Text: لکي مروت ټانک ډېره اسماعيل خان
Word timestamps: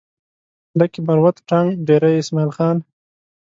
لکي 0.79 0.99
مروت 1.07 1.37
ټانک 1.49 1.71
ډېره 1.87 2.09
اسماعيل 2.21 2.51
خان 2.57 2.77